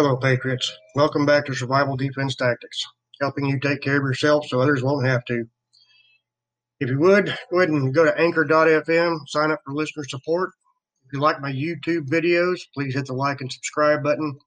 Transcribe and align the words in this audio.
Hello, 0.00 0.16
Patriots. 0.16 0.72
Welcome 0.94 1.26
back 1.26 1.46
to 1.46 1.54
Survival 1.54 1.96
Defense 1.96 2.36
Tactics, 2.36 2.84
helping 3.20 3.46
you 3.46 3.58
take 3.58 3.80
care 3.80 3.96
of 3.96 4.04
yourself 4.04 4.46
so 4.46 4.60
others 4.60 4.80
won't 4.80 5.08
have 5.08 5.24
to. 5.24 5.46
If 6.78 6.88
you 6.88 7.00
would, 7.00 7.36
go 7.50 7.58
ahead 7.58 7.70
and 7.70 7.92
go 7.92 8.04
to 8.04 8.16
anchor.fm, 8.16 9.18
sign 9.26 9.50
up 9.50 9.58
for 9.64 9.74
listener 9.74 10.04
support. 10.04 10.50
If 11.04 11.14
you 11.14 11.18
like 11.18 11.40
my 11.40 11.50
YouTube 11.50 12.06
videos, 12.06 12.60
please 12.72 12.94
hit 12.94 13.06
the 13.06 13.12
like 13.12 13.40
and 13.40 13.50
subscribe 13.50 14.04
button. 14.04 14.38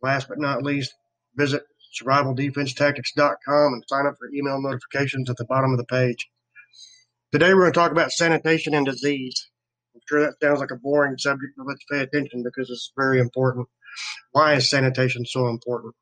Last 0.00 0.28
but 0.28 0.38
not 0.38 0.62
least, 0.62 0.94
visit 1.36 1.62
survivaldefensetactics.com 2.02 3.74
and 3.74 3.84
sign 3.86 4.06
up 4.06 4.14
for 4.18 4.30
email 4.34 4.62
notifications 4.62 5.28
at 5.28 5.36
the 5.36 5.44
bottom 5.44 5.72
of 5.72 5.76
the 5.76 5.84
page. 5.84 6.26
Today 7.32 7.52
we're 7.52 7.64
going 7.64 7.72
to 7.74 7.78
talk 7.78 7.92
about 7.92 8.12
sanitation 8.12 8.72
and 8.72 8.86
disease. 8.86 9.50
I'm 9.94 10.00
sure 10.08 10.20
that 10.20 10.40
sounds 10.42 10.60
like 10.60 10.70
a 10.70 10.76
boring 10.76 11.18
subject, 11.18 11.52
but 11.58 11.66
let's 11.66 11.84
pay 11.90 12.00
attention 12.00 12.42
because 12.42 12.70
it's 12.70 12.92
very 12.96 13.20
important. 13.20 13.68
Why 14.32 14.54
is 14.54 14.70
sanitation 14.70 15.24
so 15.26 15.48
important? 15.48 15.94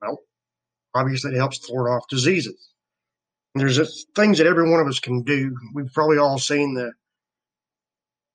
Well, 0.00 0.18
obviously 0.94 1.32
it 1.32 1.38
helps 1.38 1.58
thwart 1.58 1.90
off 1.90 2.08
diseases. 2.08 2.72
And 3.54 3.62
there's 3.62 4.06
things 4.14 4.38
that 4.38 4.46
every 4.46 4.70
one 4.70 4.80
of 4.80 4.86
us 4.86 5.00
can 5.00 5.22
do. 5.22 5.56
We've 5.74 5.92
probably 5.92 6.18
all 6.18 6.38
seen 6.38 6.74
the 6.74 6.92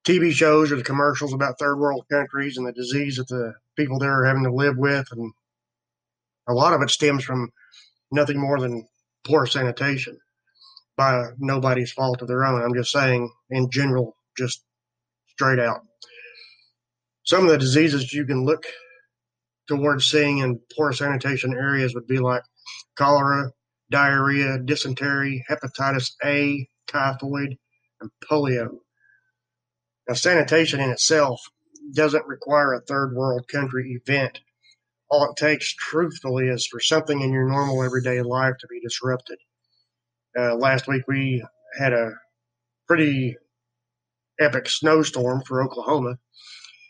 TV 0.06 0.32
shows 0.32 0.72
or 0.72 0.76
the 0.76 0.84
commercials 0.84 1.34
about 1.34 1.58
third 1.58 1.78
world 1.78 2.06
countries 2.12 2.58
and 2.58 2.68
the 2.68 2.74
disease 2.74 3.18
that 3.18 3.28
the 3.28 3.54
people 3.78 4.00
there 4.00 4.22
are 4.22 4.26
having 4.26 4.44
to 4.44 4.54
live 4.54 4.78
with. 4.78 5.08
And 5.12 5.32
a 6.48 6.54
lot 6.54 6.74
of 6.74 6.82
it 6.82 6.90
stems 6.90 7.24
from 7.24 7.52
nothing 8.12 8.40
more 8.40 8.60
than 8.60 8.88
poor 9.26 9.46
sanitation 9.46 10.18
by 10.98 11.30
nobody's 11.40 11.92
fault 11.92 12.22
of 12.22 12.28
their 12.28 12.44
own. 12.44 12.62
I'm 12.62 12.76
just 12.76 12.92
saying, 12.92 13.32
in 13.50 13.70
general, 13.72 14.16
just 14.38 14.64
straight 15.30 15.60
out. 15.60 15.82
Some 17.24 17.46
of 17.46 17.50
the 17.50 17.58
diseases 17.58 18.14
you 18.14 18.26
can 18.26 18.46
look 18.46 18.66
towards 19.68 20.10
seeing 20.10 20.40
in 20.40 20.60
poor 20.76 20.92
sanitation 20.94 21.54
areas 21.54 21.96
would 21.96 22.08
be 22.08 22.20
like 22.20 22.44
cholera, 22.96 23.52
diarrhea, 23.90 24.60
dysentery, 24.60 25.46
hepatitis 25.50 26.12
A, 26.24 26.68
typhoid, 26.88 27.58
and 28.02 28.12
polio. 28.24 28.80
Now, 30.08 30.16
sanitation 30.16 30.80
in 30.80 30.90
itself 30.90 31.40
doesn't 31.94 32.28
require 32.28 32.74
a 32.74 32.82
third 32.82 33.14
world 33.16 33.48
country 33.48 34.02
event. 34.06 34.40
All 35.10 35.30
it 35.30 35.38
takes, 35.38 35.74
truthfully, 35.74 36.48
is 36.48 36.68
for 36.68 36.80
something 36.80 37.22
in 37.22 37.32
your 37.32 37.48
normal 37.48 37.84
everyday 37.84 38.22
life 38.22 38.56
to 38.60 38.68
be 38.68 38.80
disrupted. 38.82 39.38
Uh, 40.38 40.56
last 40.56 40.88
week 40.88 41.04
we 41.08 41.44
had 41.78 41.94
a 41.94 42.12
pretty 42.88 43.38
epic 44.40 44.68
snowstorm 44.68 45.42
for 45.46 45.62
Oklahoma, 45.62 46.18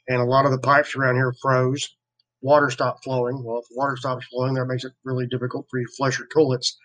and 0.07 0.21
a 0.21 0.25
lot 0.25 0.45
of 0.45 0.51
the 0.51 0.59
pipes 0.59 0.95
around 0.95 1.15
here 1.15 1.33
froze. 1.41 1.95
Water 2.43 2.69
stopped 2.69 3.05
flowing. 3.05 3.41
Well, 3.41 3.59
if 3.59 3.67
water 3.71 3.95
stops 3.95 4.27
flowing, 4.27 4.55
that 4.55 4.65
makes 4.65 4.83
it 4.83 4.91
really 5.05 5.25
difficult 5.25 5.65
for 5.71 5.79
you 5.79 5.87
to 5.87 5.93
flush 5.95 6.19
your 6.19 6.27
toilets, 6.27 6.77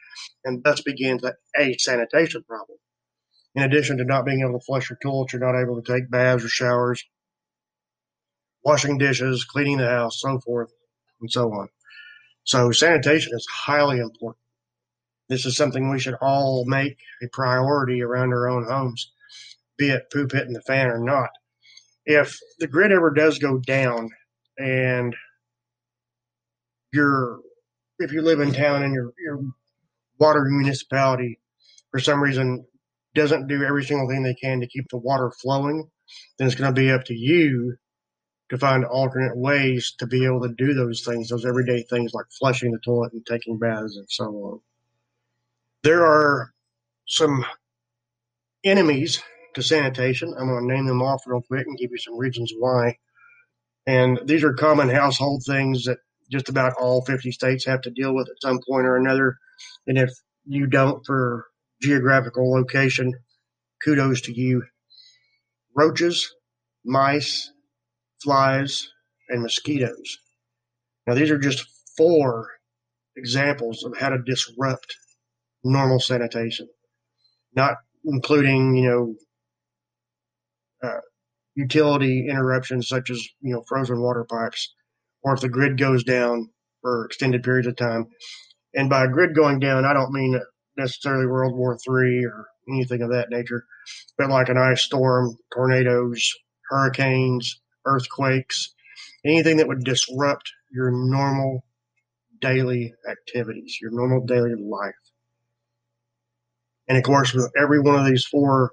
and 0.45 0.63
thus 0.63 0.81
begins 0.81 1.23
a 1.25 1.77
sanitation 1.79 2.45
problem. 2.45 2.79
In 3.57 3.65
addition 3.65 3.99
to 3.99 4.05
not 4.05 4.25
being 4.25 4.41
able 4.43 4.61
to 4.61 4.65
flush 4.65 4.89
your 4.89 4.99
toilets, 5.03 5.33
you're 5.33 5.43
not 5.43 5.61
able 5.61 5.83
to 5.83 5.93
take 5.93 6.09
baths 6.11 6.45
or 6.45 6.49
showers, 6.49 7.03
washing 8.65 8.99
dishes, 8.99 9.45
cleaning 9.45 9.79
the 9.79 9.89
house, 9.89 10.21
so 10.21 10.39
forth 10.39 10.71
and 11.21 11.31
so 11.31 11.53
on. 11.53 11.69
So 12.45 12.71
sanitation 12.71 13.33
is 13.35 13.47
highly 13.53 13.99
important. 13.99 14.45
This 15.29 15.45
is 15.45 15.57
something 15.57 15.91
we 15.91 15.99
should 15.99 16.17
all 16.23 16.67
make 16.67 16.99
a 17.21 17.27
priority 17.33 18.01
around 18.01 18.33
our 18.33 18.49
own 18.49 18.65
homes, 18.65 19.11
be 19.77 19.91
it 19.91 20.11
poop 20.13 20.31
hitting 20.31 20.53
the 20.53 20.63
fan 20.63 20.87
or 20.87 21.01
not. 21.01 21.31
If 22.07 22.39
the 22.61 22.69
grid 22.69 22.93
ever 22.93 23.11
does 23.11 23.41
go 23.41 23.59
down 23.59 24.11
and 24.57 25.17
your 26.93 27.41
if 27.99 28.13
you 28.13 28.23
live 28.23 28.41
in 28.41 28.53
town 28.53 28.83
and 28.83 28.95
your 28.95 29.13
your 29.19 29.41
water 30.19 30.45
municipality 30.45 31.39
for 31.91 32.01
some 32.01 32.23
reason 32.23 32.65
doesn't 33.15 33.49
do 33.49 33.63
every 33.65 33.85
single 33.85 34.09
thing 34.09 34.23
they 34.23 34.35
can 34.35 34.61
to 34.61 34.67
keep 34.67 34.89
the 34.91 34.99
water 34.99 35.31
flowing, 35.31 35.89
then 36.39 36.47
it's 36.47 36.57
going 36.57 36.73
to 36.73 36.81
be 36.81 36.91
up 36.91 37.05
to 37.05 37.15
you 37.15 37.77
to 38.51 38.59
find 38.59 38.85
alternate 38.85 39.37
ways 39.37 39.95
to 39.99 40.07
be 40.07 40.25
able 40.25 40.41
to 40.41 40.55
do 40.57 40.75
those 40.75 41.03
things, 41.05 41.29
those 41.29 41.45
everyday 41.45 41.83
things 41.83 42.15
like 42.15 42.27
flushing 42.39 42.73
the 42.73 42.79
toilet 42.85 43.13
and 43.13 43.25
taking 43.27 43.59
baths 43.59 43.97
and 43.97 44.07
so 44.09 44.25
on. 44.25 44.61
There 45.83 46.05
are 46.05 46.53
some 47.07 47.45
enemies 48.65 49.23
to 49.55 49.63
sanitation. 49.63 50.35
I'm 50.39 50.49
going 50.49 50.69
to 50.69 50.75
name 50.75 50.87
them 50.87 51.03
off 51.03 51.23
real 51.27 51.43
quick 51.43 51.67
and 51.67 51.77
give 51.79 51.91
you 51.91 51.99
some 51.99 52.17
reasons 52.19 52.53
why. 52.57 52.99
And 53.87 54.21
these 54.25 54.45
are 54.45 54.53
common 54.53 54.89
household 54.89 55.43
things 55.47 55.85
that 55.85 55.99
just 56.31 56.49
about 56.49 56.75
all 56.79 57.05
50 57.05 57.33
states 57.33 57.65
have 57.65 57.81
to 57.83 57.91
deal 57.91 58.15
with 58.15 58.29
at 58.29 58.41
some 58.43 58.61
point 58.69 58.87
or 58.87 58.97
another. 58.97 59.37
And 59.87 59.99
if 59.99 60.11
you 60.45 60.67
don't 60.67 61.05
for 61.07 61.47
geographical 61.83 62.51
location, 62.51 63.15
kudos 63.85 64.21
to 64.23 64.33
you. 64.33 64.65
Roaches, 65.77 66.35
mice, 66.85 67.53
flies, 68.23 68.89
and 69.29 69.43
mosquitoes. 69.43 70.19
Now, 71.07 71.15
these 71.15 71.31
are 71.31 71.39
just 71.39 71.65
four 71.97 72.49
examples 73.17 73.85
of 73.85 73.97
how 73.97 74.11
to 74.11 74.19
disrupt 74.19 74.97
normal 75.65 76.01
sanitation, 76.01 76.69
not 77.55 77.77
including, 78.05 78.77
you 78.77 78.89
know, 78.89 79.15
uh, 80.83 81.01
utility 81.55 82.29
interruptions 82.29 82.89
such 82.89 83.11
as, 83.11 83.27
you 83.41 83.53
know, 83.53 83.65
frozen 83.69 84.01
water 84.01 84.25
pipes 84.25 84.75
or 85.23 85.35
if 85.35 85.41
the 85.41 85.49
grid 85.49 85.79
goes 85.79 86.05
down 86.05 86.51
for 86.83 87.07
extended 87.07 87.43
periods 87.43 87.69
of 87.69 87.77
time. 87.77 88.07
And 88.75 88.89
by 88.89 89.07
grid 89.07 89.35
going 89.35 89.59
down, 89.59 89.85
I 89.85 89.93
don't 89.93 90.13
mean 90.13 90.41
necessarily 90.77 91.27
World 91.27 91.57
War 91.57 91.77
III 91.77 92.25
or 92.27 92.47
anything 92.69 93.03
of 93.03 93.11
that 93.11 93.31
nature, 93.31 93.65
but 94.17 94.31
like 94.31 94.49
an 94.49 94.59
ice 94.59 94.83
storm, 94.83 95.37
tornadoes, 95.53 96.33
hurricanes, 96.71 97.61
earthquakes, 97.85 98.75
anything 99.25 99.57
that 99.57 99.69
would 99.69 99.85
disrupt 99.85 100.53
your 100.71 100.91
normal 100.91 101.65
daily 102.41 102.95
activities, 103.09 103.79
your 103.81 103.91
normal 103.91 104.25
daily 104.25 104.55
life. 104.55 104.95
And 106.87 106.97
of 106.97 107.05
course, 107.05 107.35
with 107.35 107.51
every 107.61 107.81
one 107.81 107.97
of 107.97 108.07
these 108.07 108.25
four 108.25 108.73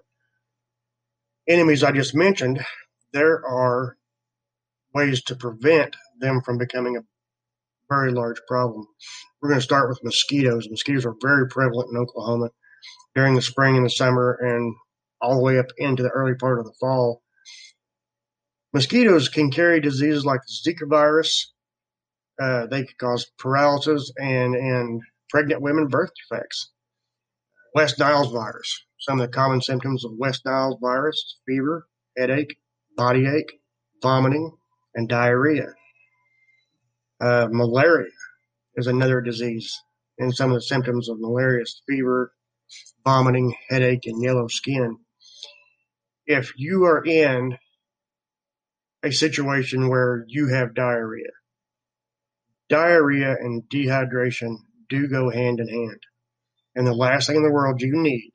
enemies 1.48 1.84
I 1.84 1.92
just 1.92 2.16
mentioned, 2.16 2.64
there 3.12 3.46
are 3.46 3.98
ways 4.96 5.22
to 5.24 5.36
prevent 5.36 5.96
them 6.20 6.42
from 6.42 6.58
becoming 6.58 6.96
a 6.96 7.04
very 7.90 8.12
large 8.12 8.42
problem. 8.48 8.88
We're 9.42 9.50
going 9.50 9.60
to 9.60 9.64
start 9.66 9.90
with 9.90 10.04
mosquitoes. 10.04 10.68
Mosquitoes 10.72 11.06
are 11.06 11.16
very 11.22 11.48
prevalent 11.50 11.90
in 11.92 12.02
Oklahoma 12.02 12.50
during 13.14 13.36
the 13.36 13.42
spring 13.42 13.76
and 13.76 13.86
the 13.86 13.90
summer 13.90 14.40
and 14.42 14.74
all 15.22 15.36
the 15.36 15.44
way 15.44 15.60
up 15.60 15.68
into 15.78 16.02
the 16.02 16.10
early 16.10 16.34
part 16.34 16.60
of 16.60 16.66
the 16.66 16.74
fall. 16.80 17.22
Mosquitoes 18.74 19.30
can 19.30 19.52
carry 19.52 19.80
diseases 19.80 20.26
like 20.26 20.40
Zika 20.66 20.90
virus. 20.90 21.54
Uh, 22.42 22.66
they 22.68 22.84
can 22.84 22.96
cause 23.00 23.32
paralysis 23.38 24.12
and, 24.18 24.56
and 24.56 25.02
pregnant 25.30 25.62
women 25.62 25.88
birth 25.88 26.12
defects. 26.30 26.72
West 27.74 28.00
Nile's 28.00 28.32
virus. 28.32 28.86
Some 29.00 29.20
of 29.20 29.28
the 29.28 29.34
common 29.34 29.62
symptoms 29.62 30.04
of 30.06 30.12
West 30.18 30.42
Nile's 30.46 30.78
virus 30.82 31.38
fever, 31.46 31.88
headache, 32.18 32.58
body 32.98 33.26
ache, 33.28 33.60
vomiting, 34.02 34.52
and 34.96 35.08
diarrhea. 35.08 35.68
Uh, 37.22 37.48
malaria 37.52 38.12
is 38.76 38.88
another 38.88 39.22
disease, 39.22 39.82
and 40.18 40.34
some 40.34 40.52
of 40.52 40.56
the 40.56 40.62
symptoms 40.62 41.10
of 41.10 41.20
malaria 41.20 41.62
is 41.62 41.82
fever, 41.88 42.34
vomiting, 43.06 43.56
headache, 43.70 44.06
and 44.06 44.24
yellow 44.24 44.48
skin. 44.48 44.98
If 46.26 46.54
you 46.58 46.86
are 46.86 47.06
in 47.06 47.58
a 49.04 49.12
situation 49.12 49.90
where 49.90 50.26
you 50.28 50.48
have 50.48 50.74
diarrhea, 50.74 51.32
diarrhea 52.70 53.36
and 53.40 53.64
dehydration 53.70 54.58
do 54.90 55.08
go 55.08 55.30
hand 55.30 55.60
in 55.60 55.68
hand. 55.68 56.00
And 56.76 56.86
the 56.86 56.94
last 56.94 57.28
thing 57.28 57.38
in 57.38 57.44
the 57.44 57.52
world 57.52 57.82
you 57.82 57.94
need, 57.96 58.32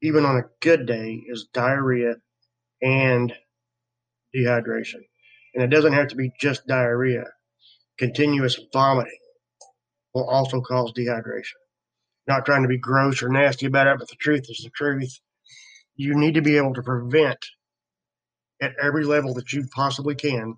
even 0.00 0.24
on 0.24 0.36
a 0.36 0.48
good 0.60 0.86
day, 0.86 1.22
is 1.26 1.48
diarrhea 1.52 2.14
and 2.80 3.32
dehydration. 4.34 5.02
And 5.54 5.62
it 5.64 5.68
doesn't 5.68 5.92
have 5.92 6.08
to 6.08 6.16
be 6.16 6.32
just 6.40 6.66
diarrhea. 6.66 7.24
Continuous 7.98 8.58
vomiting 8.72 9.18
will 10.14 10.28
also 10.28 10.60
cause 10.60 10.92
dehydration. 10.92 11.58
Not 12.26 12.46
trying 12.46 12.62
to 12.62 12.68
be 12.68 12.78
gross 12.78 13.22
or 13.22 13.28
nasty 13.28 13.66
about 13.66 13.86
it, 13.88 13.98
but 13.98 14.08
the 14.08 14.16
truth 14.16 14.46
is 14.48 14.62
the 14.64 14.70
truth. 14.70 15.18
You 15.96 16.14
need 16.14 16.34
to 16.34 16.42
be 16.42 16.56
able 16.56 16.74
to 16.74 16.82
prevent 16.82 17.44
at 18.60 18.74
every 18.80 19.04
level 19.04 19.34
that 19.34 19.52
you 19.52 19.66
possibly 19.74 20.14
can 20.14 20.56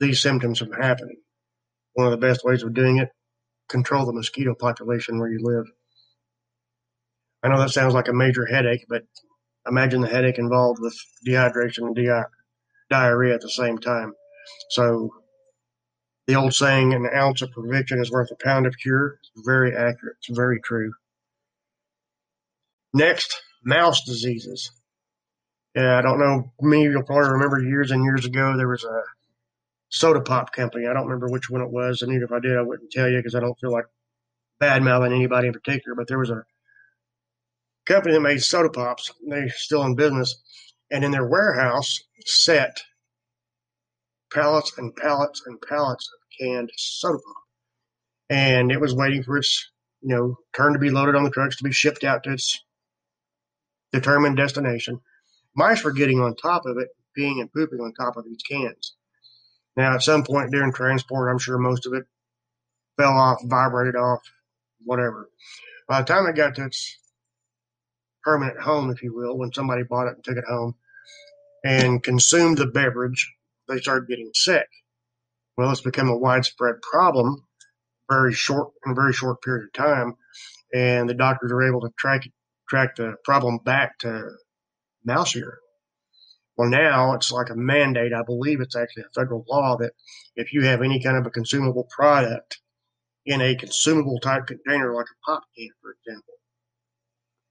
these 0.00 0.20
symptoms 0.20 0.58
from 0.58 0.72
happening. 0.72 1.18
One 1.94 2.06
of 2.06 2.12
the 2.12 2.26
best 2.26 2.44
ways 2.44 2.62
of 2.62 2.74
doing 2.74 2.98
it, 2.98 3.10
control 3.68 4.06
the 4.06 4.12
mosquito 4.12 4.54
population 4.54 5.18
where 5.18 5.30
you 5.30 5.40
live. 5.42 5.66
I 7.42 7.48
know 7.48 7.60
that 7.60 7.70
sounds 7.70 7.94
like 7.94 8.08
a 8.08 8.12
major 8.14 8.46
headache, 8.46 8.86
but 8.88 9.02
imagine 9.66 10.00
the 10.00 10.08
headache 10.08 10.38
involved 10.38 10.80
with 10.80 10.94
dehydration 11.26 11.86
and 11.86 11.96
di- 11.96 12.24
diarrhea 12.90 13.34
at 13.34 13.40
the 13.40 13.50
same 13.50 13.78
time. 13.78 14.12
So 14.70 15.10
The 16.26 16.36
old 16.36 16.54
saying, 16.54 16.94
an 16.94 17.08
ounce 17.14 17.42
of 17.42 17.52
prevention 17.52 18.00
is 18.00 18.10
worth 18.12 18.30
a 18.30 18.36
pound 18.44 18.66
of 18.66 18.78
cure, 18.78 19.18
very 19.44 19.76
accurate. 19.76 20.16
It's 20.20 20.36
very 20.36 20.60
true. 20.62 20.92
Next, 22.94 23.42
mouse 23.64 24.04
diseases. 24.04 24.72
Yeah, 25.74 25.98
I 25.98 26.02
don't 26.02 26.20
know. 26.20 26.52
Of 26.60 26.74
you'll 26.74 27.04
probably 27.04 27.30
remember 27.30 27.60
years 27.62 27.90
and 27.92 28.04
years 28.04 28.26
ago 28.26 28.56
there 28.56 28.68
was 28.68 28.84
a 28.84 29.02
soda 29.90 30.20
pop 30.20 30.52
company. 30.52 30.86
I 30.86 30.94
don't 30.94 31.06
remember 31.06 31.28
which 31.30 31.50
one 31.50 31.62
it 31.62 31.70
was, 31.70 32.02
and 32.02 32.12
even 32.12 32.24
if 32.24 32.32
I 32.32 32.40
did, 32.40 32.58
I 32.58 32.62
wouldn't 32.62 32.92
tell 32.92 33.08
you 33.08 33.18
because 33.18 33.34
I 33.36 33.40
don't 33.40 33.58
feel 33.60 33.72
like 33.72 33.86
bad 34.60 34.82
mouthing 34.82 35.12
anybody 35.12 35.48
in 35.48 35.52
particular. 35.54 35.96
But 35.96 36.08
there 36.08 36.18
was 36.18 36.30
a 36.30 36.44
company 37.86 38.14
that 38.14 38.20
made 38.20 38.42
soda 38.42 38.70
pops. 38.70 39.12
They're 39.28 39.50
still 39.50 39.84
in 39.84 39.96
business, 39.96 40.42
and 40.90 41.04
in 41.04 41.10
their 41.10 41.26
warehouse 41.26 42.00
set 42.24 42.82
pallets 44.32 44.72
and 44.78 44.94
pallets 44.96 45.42
and 45.46 45.60
pallets 45.62 46.08
of 46.12 46.38
canned 46.38 46.70
soda 46.76 47.18
and 48.30 48.70
it 48.70 48.80
was 48.80 48.94
waiting 48.94 49.22
for 49.22 49.36
its 49.36 49.70
you 50.00 50.14
know 50.14 50.36
turn 50.54 50.72
to 50.72 50.78
be 50.78 50.90
loaded 50.90 51.16
on 51.16 51.24
the 51.24 51.30
trucks 51.30 51.56
to 51.56 51.64
be 51.64 51.72
shipped 51.72 52.04
out 52.04 52.22
to 52.22 52.32
its 52.32 52.64
determined 53.92 54.36
destination. 54.36 55.00
Mice 55.56 55.82
were 55.82 55.92
getting 55.92 56.20
on 56.20 56.36
top 56.36 56.64
of 56.64 56.78
it, 56.78 56.88
peeing 57.18 57.40
and 57.40 57.52
pooping 57.52 57.80
on 57.80 57.92
top 57.92 58.16
of 58.16 58.24
these 58.24 58.42
cans. 58.48 58.94
Now, 59.76 59.94
at 59.94 60.02
some 60.02 60.22
point 60.24 60.52
during 60.52 60.72
transport, 60.72 61.30
I'm 61.30 61.38
sure 61.38 61.58
most 61.58 61.86
of 61.86 61.92
it 61.92 62.04
fell 62.96 63.12
off, 63.12 63.40
vibrated 63.44 63.96
off, 63.96 64.20
whatever. 64.84 65.28
By 65.88 66.00
the 66.00 66.06
time 66.06 66.26
it 66.26 66.36
got 66.36 66.54
to 66.56 66.66
its 66.66 66.98
permanent 68.30 68.60
home, 68.60 68.90
if 68.90 69.02
you 69.02 69.12
will, 69.12 69.36
when 69.36 69.52
somebody 69.52 69.82
bought 69.82 70.06
it 70.06 70.14
and 70.14 70.22
took 70.22 70.36
it 70.36 70.44
home 70.48 70.72
and 71.64 72.00
consumed 72.04 72.58
the 72.58 72.66
beverage, 72.66 73.28
they 73.66 73.78
started 73.78 74.08
getting 74.08 74.30
sick. 74.34 74.68
Well, 75.56 75.72
it's 75.72 75.80
become 75.80 76.08
a 76.08 76.16
widespread 76.16 76.76
problem, 76.80 77.44
very 78.08 78.32
short 78.32 78.70
in 78.86 78.92
a 78.92 78.94
very 78.94 79.12
short 79.12 79.42
period 79.42 79.64
of 79.64 79.72
time, 79.72 80.14
and 80.72 81.08
the 81.08 81.14
doctors 81.14 81.50
are 81.50 81.62
able 81.62 81.80
to 81.80 81.90
track 81.98 82.22
track 82.68 82.94
the 82.94 83.16
problem 83.24 83.58
back 83.64 83.98
to 83.98 84.30
mouse. 85.04 85.34
Well, 86.56 86.70
now 86.70 87.14
it's 87.14 87.32
like 87.32 87.50
a 87.50 87.56
mandate. 87.56 88.12
I 88.12 88.22
believe 88.22 88.60
it's 88.60 88.76
actually 88.76 89.02
a 89.02 89.20
federal 89.20 89.44
law 89.48 89.76
that 89.78 89.90
if 90.36 90.52
you 90.52 90.62
have 90.66 90.82
any 90.82 91.02
kind 91.02 91.16
of 91.16 91.26
a 91.26 91.30
consumable 91.30 91.88
product 91.90 92.60
in 93.26 93.40
a 93.40 93.56
consumable 93.56 94.20
type 94.20 94.46
container, 94.46 94.94
like 94.94 95.06
a 95.06 95.18
pop 95.28 95.42
can, 95.56 95.68
for 95.82 95.96
example, 95.98 96.34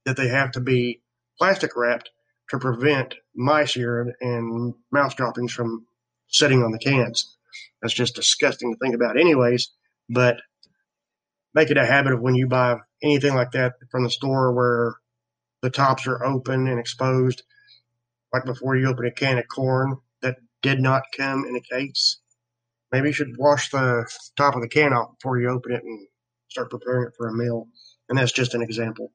that 0.04 0.16
they 0.16 0.28
have 0.28 0.52
to 0.52 0.60
be 0.60 1.02
plastic 1.38 1.76
wrapped 1.76 2.10
to 2.50 2.58
prevent 2.58 3.14
mice 3.34 3.76
urine 3.76 4.12
and 4.20 4.74
mouse 4.90 5.14
droppings 5.14 5.52
from 5.52 5.86
sitting 6.28 6.62
on 6.62 6.72
the 6.72 6.78
cans. 6.78 7.36
That's 7.80 7.94
just 7.94 8.14
disgusting 8.14 8.72
to 8.72 8.78
think 8.78 8.94
about, 8.94 9.18
anyways. 9.18 9.70
But 10.08 10.40
make 11.54 11.70
it 11.70 11.76
a 11.76 11.86
habit 11.86 12.12
of 12.12 12.20
when 12.20 12.34
you 12.34 12.46
buy 12.46 12.76
anything 13.02 13.34
like 13.34 13.52
that 13.52 13.74
from 13.90 14.04
the 14.04 14.10
store 14.10 14.52
where 14.52 14.94
the 15.62 15.70
tops 15.70 16.06
are 16.06 16.24
open 16.24 16.68
and 16.68 16.78
exposed, 16.78 17.42
like 18.32 18.44
before 18.44 18.76
you 18.76 18.88
open 18.88 19.06
a 19.06 19.10
can 19.10 19.38
of 19.38 19.44
corn 19.48 19.98
that 20.22 20.36
did 20.62 20.80
not 20.80 21.02
come 21.16 21.44
in 21.44 21.56
a 21.56 21.60
case. 21.60 22.18
Maybe 22.92 23.08
you 23.08 23.12
should 23.12 23.36
wash 23.38 23.70
the 23.70 24.06
top 24.36 24.56
of 24.56 24.62
the 24.62 24.68
can 24.68 24.92
off 24.92 25.18
before 25.18 25.38
you 25.38 25.48
open 25.48 25.72
it 25.72 25.84
and 25.84 26.08
start 26.48 26.70
preparing 26.70 27.06
it 27.06 27.14
for 27.16 27.28
a 27.28 27.32
meal. 27.32 27.68
And 28.08 28.18
that's 28.18 28.32
just 28.32 28.54
an 28.54 28.62
example. 28.62 29.12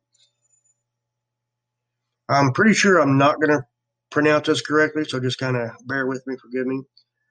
I'm 2.27 2.53
pretty 2.53 2.73
sure 2.73 2.99
I'm 2.99 3.17
not 3.17 3.39
going 3.39 3.57
to 3.57 3.65
pronounce 4.09 4.47
this 4.47 4.61
correctly, 4.61 5.05
so 5.05 5.19
just 5.19 5.37
kind 5.37 5.55
of 5.55 5.71
bear 5.85 6.07
with 6.07 6.25
me, 6.25 6.35
forgive 6.41 6.65
me. 6.65 6.81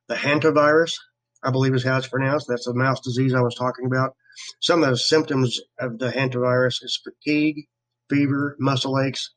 The 0.08 0.14
hantavirus, 0.14 0.92
I 1.42 1.50
believe 1.50 1.74
is 1.74 1.84
how 1.84 1.96
it's 1.96 2.08
pronounced. 2.08 2.46
That's 2.48 2.66
the 2.66 2.74
mouse 2.74 3.00
disease 3.00 3.34
I 3.34 3.40
was 3.40 3.54
talking 3.54 3.86
about. 3.86 4.14
Some 4.60 4.82
of 4.82 4.90
the 4.90 4.96
symptoms 4.96 5.60
of 5.80 5.98
the 5.98 6.10
hantavirus 6.10 6.82
is 6.82 7.00
fatigue, 7.02 7.64
fever, 8.08 8.56
muscle 8.58 9.00
aches, 9.00 9.32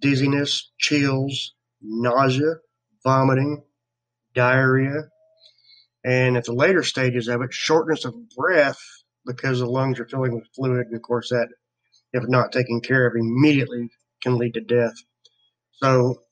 dizziness, 0.00 0.72
chills, 0.78 1.54
nausea, 1.80 2.54
vomiting, 3.04 3.62
diarrhea, 4.34 5.08
and 6.04 6.36
at 6.36 6.44
the 6.44 6.52
later 6.52 6.82
stages 6.82 7.28
of 7.28 7.42
it, 7.42 7.52
shortness 7.52 8.04
of 8.04 8.14
breath 8.36 8.78
because 9.26 9.58
the 9.58 9.66
lungs 9.66 9.98
are 9.98 10.06
filling 10.06 10.34
with 10.34 10.46
fluid, 10.54 10.86
and 10.86 10.96
of 10.96 11.02
course 11.02 11.28
that, 11.30 11.48
if 12.12 12.24
not 12.28 12.52
taken 12.52 12.80
care 12.80 13.06
of 13.06 13.14
immediately, 13.16 13.88
can 14.22 14.38
lead 14.38 14.54
to 14.54 14.60
death. 14.60 14.94
So, 15.74 16.22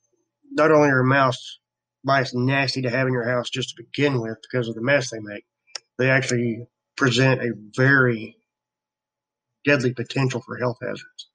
not 0.51 0.71
only 0.71 0.89
are 0.89 1.03
mouse 1.03 1.59
mice 2.03 2.33
nasty 2.33 2.81
to 2.83 2.89
have 2.89 3.07
in 3.07 3.13
your 3.13 3.27
house 3.27 3.49
just 3.49 3.69
to 3.69 3.83
begin 3.83 4.21
with 4.21 4.37
because 4.41 4.67
of 4.67 4.75
the 4.75 4.81
mess 4.81 5.09
they 5.09 5.19
make, 5.19 5.43
they 5.97 6.09
actually 6.09 6.67
present 6.95 7.41
a 7.41 7.51
very 7.75 8.37
deadly 9.65 9.93
potential 9.93 10.41
for 10.41 10.57
health 10.57 10.77
hazards 10.81 11.29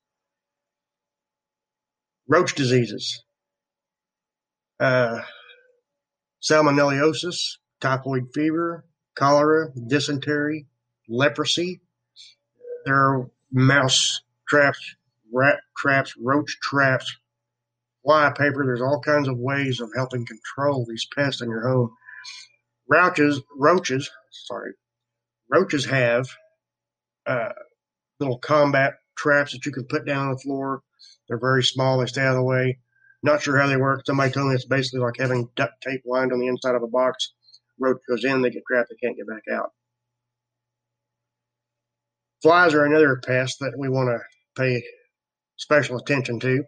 roach 2.30 2.54
diseases, 2.54 3.24
uh, 4.78 5.20
salmonellosis, 6.40 7.58
typhoid 7.80 8.28
fever, 8.32 8.86
cholera, 9.16 9.68
dysentery, 9.88 10.66
leprosy. 11.08 11.80
There 12.86 12.94
are 12.94 13.30
mouse 13.52 14.22
traps, 14.48 14.94
rat 15.32 15.58
traps, 15.76 16.14
roach 16.18 16.58
traps, 16.60 17.14
fly 18.04 18.30
paper. 18.30 18.64
There's 18.64 18.82
all 18.82 19.00
kinds 19.00 19.28
of 19.28 19.38
ways 19.38 19.80
of 19.80 19.90
helping 19.94 20.26
control 20.26 20.86
these 20.88 21.06
pests 21.14 21.42
in 21.42 21.50
your 21.50 21.68
home. 21.68 21.94
Roaches, 22.88 23.40
roaches, 23.56 24.10
sorry, 24.46 24.72
roaches 25.50 25.84
have 25.84 26.28
uh, 27.26 27.52
little 28.18 28.38
combat 28.38 28.94
traps 29.16 29.52
that 29.52 29.64
you 29.66 29.72
can 29.72 29.84
put 29.84 30.06
down 30.06 30.26
on 30.26 30.32
the 30.32 30.38
floor 30.38 30.82
they're 31.30 31.38
very 31.38 31.62
small. 31.62 31.98
They 31.98 32.06
stay 32.06 32.22
out 32.22 32.30
of 32.30 32.38
the 32.38 32.42
way. 32.42 32.80
Not 33.22 33.40
sure 33.40 33.56
how 33.56 33.68
they 33.68 33.76
work. 33.76 34.04
Somebody 34.04 34.32
told 34.32 34.48
me 34.48 34.56
it's 34.56 34.64
basically 34.64 34.98
like 34.98 35.16
having 35.16 35.48
duct 35.54 35.74
tape 35.80 36.02
lined 36.04 36.32
on 36.32 36.40
the 36.40 36.48
inside 36.48 36.74
of 36.74 36.82
a 36.82 36.88
box. 36.88 37.32
Roach 37.78 38.00
goes 38.08 38.24
in, 38.24 38.42
they 38.42 38.50
get 38.50 38.64
trapped, 38.66 38.90
they 38.90 38.96
can't 38.96 39.16
get 39.16 39.28
back 39.28 39.44
out. 39.52 39.70
Flies 42.42 42.74
are 42.74 42.84
another 42.84 43.20
pest 43.24 43.58
that 43.60 43.78
we 43.78 43.88
want 43.88 44.08
to 44.08 44.18
pay 44.60 44.82
special 45.60 45.98
attention 45.98 46.40
to. 46.40 46.64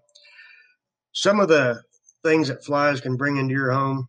Some 1.13 1.41
of 1.41 1.49
the 1.49 1.83
things 2.23 2.49
that 2.49 2.65
flies 2.65 3.01
can 3.01 3.17
bring 3.17 3.37
into 3.37 3.55
your 3.55 3.73
home 3.73 4.09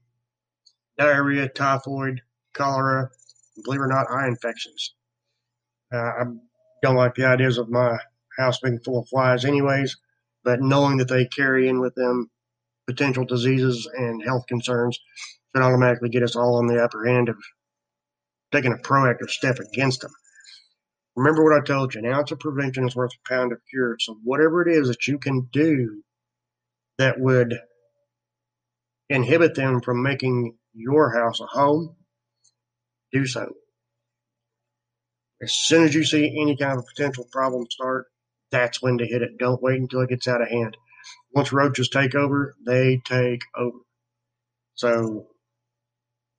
diarrhea, 0.97 1.49
typhoid, 1.49 2.21
cholera, 2.53 3.09
believe 3.65 3.79
it 3.79 3.83
or 3.83 3.87
not, 3.87 4.11
eye 4.11 4.27
infections. 4.27 4.93
Uh, 5.91 5.97
I 5.97 6.23
don't 6.83 6.95
like 6.95 7.15
the 7.15 7.25
ideas 7.25 7.57
of 7.57 7.69
my 7.69 7.97
house 8.37 8.59
being 8.59 8.79
full 8.79 8.99
of 8.99 9.07
flies, 9.09 9.43
anyways 9.43 9.97
but 10.43 10.61
knowing 10.61 10.97
that 10.97 11.07
they 11.07 11.25
carry 11.25 11.67
in 11.67 11.79
with 11.79 11.95
them 11.95 12.29
potential 12.87 13.25
diseases 13.25 13.89
and 13.97 14.23
health 14.23 14.45
concerns 14.47 14.99
should 15.55 15.63
automatically 15.63 16.09
get 16.09 16.23
us 16.23 16.35
all 16.35 16.55
on 16.55 16.67
the 16.67 16.83
upper 16.83 17.05
hand 17.05 17.29
of 17.29 17.37
taking 18.51 18.73
a 18.73 18.77
proactive 18.77 19.29
step 19.29 19.57
against 19.59 20.01
them. 20.01 20.11
Remember 21.15 21.43
what 21.43 21.57
I 21.57 21.63
told 21.63 21.93
you 21.93 22.01
an 22.01 22.11
ounce 22.11 22.31
of 22.31 22.39
prevention 22.39 22.87
is 22.87 22.95
worth 22.95 23.11
a 23.13 23.29
pound 23.29 23.51
of 23.51 23.59
cure. 23.69 23.97
So, 23.99 24.17
whatever 24.23 24.67
it 24.67 24.73
is 24.73 24.87
that 24.87 25.07
you 25.07 25.19
can 25.19 25.47
do 25.51 26.03
that 26.97 27.19
would 27.19 27.55
inhibit 29.09 29.55
them 29.55 29.81
from 29.81 30.01
making 30.01 30.57
your 30.73 31.13
house 31.13 31.39
a 31.39 31.45
home, 31.45 31.95
do 33.11 33.25
so. 33.27 33.53
As 35.41 35.51
soon 35.51 35.83
as 35.83 35.93
you 35.93 36.03
see 36.03 36.39
any 36.41 36.55
kind 36.55 36.79
of 36.79 36.85
potential 36.87 37.27
problem 37.31 37.65
start, 37.69 38.07
that's 38.51 38.81
when 38.81 38.97
to 38.99 39.05
hit 39.05 39.21
it. 39.21 39.37
Don't 39.37 39.61
wait 39.61 39.79
until 39.79 40.01
it 40.01 40.09
gets 40.09 40.27
out 40.27 40.41
of 40.41 40.47
hand. 40.47 40.77
Once 41.33 41.51
roaches 41.51 41.89
take 41.89 42.15
over, 42.15 42.55
they 42.65 43.01
take 43.05 43.41
over. 43.57 43.77
So 44.75 45.27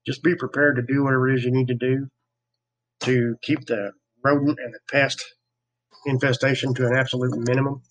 just 0.06 0.22
be 0.22 0.34
prepared 0.34 0.76
to 0.76 0.82
do 0.82 1.04
whatever 1.04 1.28
it 1.28 1.36
is 1.36 1.44
you 1.44 1.50
need 1.50 1.68
to 1.68 1.74
do 1.74 2.08
to 3.00 3.36
keep 3.42 3.66
the 3.66 3.92
rodent 4.24 4.58
and 4.58 4.72
the 4.72 4.80
pest 4.90 5.24
infestation 6.06 6.74
to 6.74 6.86
an 6.86 6.96
absolute 6.96 7.36
minimum, 7.46 7.82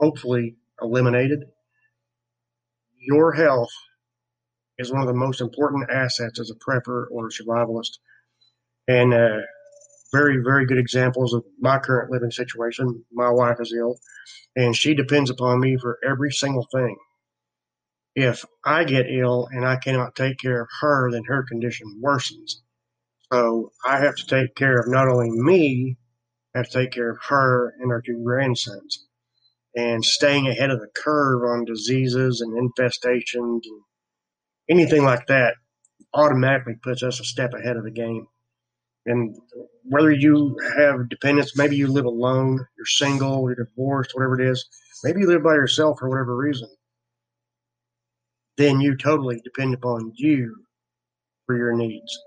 hopefully 0.00 0.56
eliminated. 0.80 1.44
Your 2.98 3.32
health 3.32 3.70
is 4.78 4.92
one 4.92 5.00
of 5.00 5.06
the 5.06 5.14
most 5.14 5.40
important 5.40 5.90
assets 5.90 6.40
as 6.40 6.50
a 6.50 6.54
prepper 6.54 7.06
or 7.10 7.26
a 7.26 7.30
survivalist. 7.30 7.98
And 8.88 9.14
uh, 9.14 9.40
very, 10.12 10.38
very 10.42 10.66
good 10.66 10.78
examples 10.78 11.34
of 11.34 11.44
my 11.58 11.78
current 11.78 12.10
living 12.10 12.30
situation. 12.30 13.04
My 13.12 13.30
wife 13.30 13.56
is 13.60 13.74
ill, 13.76 13.98
and 14.54 14.76
she 14.76 14.94
depends 14.94 15.30
upon 15.30 15.60
me 15.60 15.76
for 15.76 15.98
every 16.08 16.30
single 16.30 16.66
thing. 16.72 16.96
If 18.14 18.44
I 18.64 18.84
get 18.84 19.10
ill 19.10 19.48
and 19.50 19.66
I 19.66 19.76
cannot 19.76 20.14
take 20.14 20.38
care 20.38 20.62
of 20.62 20.68
her, 20.80 21.10
then 21.10 21.24
her 21.24 21.44
condition 21.48 22.00
worsens. 22.02 22.54
So 23.32 23.72
I 23.84 23.98
have 23.98 24.14
to 24.16 24.26
take 24.26 24.54
care 24.54 24.78
of 24.78 24.88
not 24.88 25.08
only 25.08 25.30
me, 25.30 25.96
I 26.54 26.58
have 26.58 26.68
to 26.70 26.78
take 26.78 26.92
care 26.92 27.10
of 27.10 27.18
her 27.28 27.74
and 27.80 27.90
our 27.90 28.00
two 28.00 28.22
grandsons. 28.24 29.06
And 29.74 30.04
staying 30.04 30.48
ahead 30.48 30.70
of 30.70 30.80
the 30.80 30.88
curve 30.94 31.42
on 31.44 31.64
diseases 31.64 32.40
and 32.40 32.54
infestations 32.54 33.60
and 33.64 33.82
anything 34.70 35.04
like 35.04 35.26
that 35.26 35.54
automatically 36.14 36.76
puts 36.82 37.02
us 37.02 37.20
a 37.20 37.24
step 37.24 37.52
ahead 37.52 37.76
of 37.76 37.84
the 37.84 37.90
game. 37.90 38.26
And 39.04 39.36
whether 39.84 40.10
you 40.10 40.56
have 40.76 41.08
dependents, 41.08 41.56
maybe 41.56 41.76
you 41.76 41.88
live 41.88 42.06
alone, 42.06 42.64
you're 42.76 42.86
single, 42.86 43.42
you're 43.48 43.66
divorced, 43.66 44.12
whatever 44.14 44.40
it 44.40 44.48
is, 44.48 44.66
maybe 45.04 45.20
you 45.20 45.26
live 45.26 45.42
by 45.42 45.54
yourself 45.54 45.98
for 45.98 46.08
whatever 46.08 46.34
reason, 46.34 46.68
then 48.56 48.80
you 48.80 48.96
totally 48.96 49.40
depend 49.44 49.74
upon 49.74 50.12
you 50.16 50.56
for 51.46 51.56
your 51.56 51.74
needs. 51.74 52.18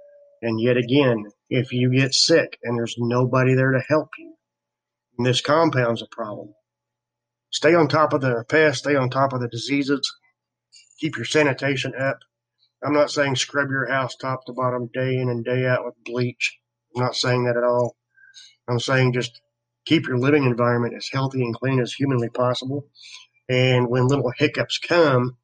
And 0.42 0.60
yet 0.60 0.78
again, 0.78 1.26
if 1.50 1.72
you 1.72 1.92
get 1.92 2.14
sick 2.14 2.58
and 2.64 2.78
there's 2.78 2.96
nobody 2.98 3.56
there 3.56 3.72
to 3.72 3.84
help 3.88 4.10
you, 4.18 4.36
this 5.18 5.42
compounds 5.42 6.02
a 6.02 6.08
problem. 6.08 6.54
Stay 7.52 7.74
on 7.74 7.88
top 7.88 8.14
of 8.14 8.22
the 8.22 8.46
pests, 8.48 8.84
stay 8.84 8.96
on 8.96 9.10
top 9.10 9.34
of 9.34 9.42
the 9.42 9.50
diseases, 9.50 10.02
keep 11.00 11.18
your 11.18 11.26
sanitation 11.26 11.94
up. 12.00 12.20
I'm 12.84 12.94
not 12.94 13.12
saying 13.12 13.36
scrub 13.36 13.70
your 13.70 13.90
house 13.90 14.16
top 14.16 14.46
to 14.46 14.54
bottom 14.54 14.90
day 14.94 15.18
in 15.18 15.30
and 15.30 15.44
day 15.44 15.66
out 15.66 15.84
with 15.84 15.96
bleach. 16.06 16.58
I'm 16.96 17.04
not 17.04 17.16
saying 17.16 17.46
that 17.46 17.58
at 17.58 17.64
all. 17.64 17.98
I'm 18.70 18.80
saying 18.80 19.14
just 19.14 19.42
keep 19.86 20.08
your 20.08 20.18
living 20.18 20.46
environment 20.46 20.94
as 20.96 21.10
healthy 21.12 21.42
and 21.42 21.56
clean 21.56 21.80
as 21.82 21.94
humanly 21.94 22.30
possible. 22.30 22.88
And 23.50 23.90
when 23.90 24.08
little 24.08 24.32
hiccups 24.38 24.78
come 24.78 25.38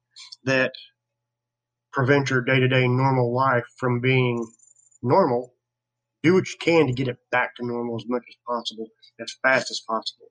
that 0.44 0.72
prevent 1.92 2.30
your 2.30 2.40
day 2.40 2.60
to 2.60 2.68
day 2.68 2.86
normal 2.86 3.34
life 3.34 3.64
from 3.78 4.00
being 4.00 4.46
normal, 5.02 5.54
do 6.22 6.34
what 6.34 6.48
you 6.48 6.56
can 6.58 6.86
to 6.86 6.92
get 6.92 7.08
it 7.08 7.18
back 7.30 7.54
to 7.56 7.66
normal 7.66 7.96
as 7.96 8.04
much 8.08 8.24
as 8.28 8.36
possible, 8.46 8.88
as 9.20 9.34
fast 9.42 9.70
as 9.70 9.80
possible. 9.80 10.26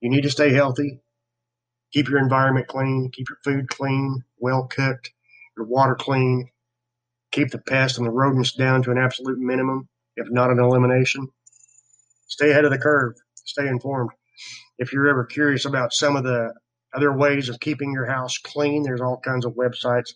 You 0.00 0.10
need 0.10 0.22
to 0.22 0.30
stay 0.30 0.52
healthy. 0.52 1.00
Keep 1.92 2.08
your 2.08 2.18
environment 2.18 2.66
clean. 2.66 3.10
Keep 3.12 3.28
your 3.30 3.38
food 3.44 3.68
clean, 3.68 4.22
well 4.38 4.64
cooked, 4.64 5.12
your 5.56 5.66
water 5.66 5.94
clean. 5.94 6.50
Keep 7.32 7.50
the 7.50 7.58
pests 7.58 7.98
and 7.98 8.06
the 8.06 8.10
rodents 8.10 8.52
down 8.52 8.82
to 8.82 8.90
an 8.90 8.98
absolute 8.98 9.38
minimum, 9.38 9.88
if 10.16 10.30
not 10.30 10.50
an 10.50 10.58
elimination. 10.58 11.28
Stay 12.28 12.50
ahead 12.50 12.64
of 12.64 12.70
the 12.70 12.78
curve. 12.78 13.14
Stay 13.34 13.66
informed. 13.66 14.10
If 14.78 14.92
you're 14.92 15.08
ever 15.08 15.24
curious 15.24 15.64
about 15.64 15.92
some 15.92 16.16
of 16.16 16.24
the 16.24 16.52
other 16.94 17.16
ways 17.16 17.48
of 17.48 17.60
keeping 17.60 17.92
your 17.92 18.06
house 18.06 18.38
clean, 18.38 18.82
there's 18.82 19.00
all 19.00 19.20
kinds 19.24 19.44
of 19.44 19.54
websites. 19.54 20.14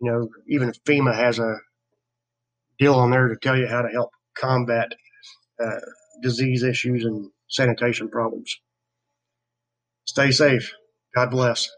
You 0.00 0.10
know, 0.10 0.28
even 0.48 0.72
FEMA 0.86 1.14
has 1.14 1.38
a 1.38 1.56
deal 2.78 2.94
on 2.94 3.10
there 3.10 3.28
to 3.28 3.36
tell 3.36 3.56
you 3.56 3.66
how 3.66 3.82
to 3.82 3.88
help 3.88 4.10
combat 4.38 4.88
uh, 5.62 5.80
disease 6.22 6.62
issues 6.62 7.04
and 7.04 7.30
sanitation 7.48 8.08
problems. 8.08 8.56
Stay 10.06 10.30
safe. 10.30 10.72
God 11.14 11.30
bless. 11.30 11.70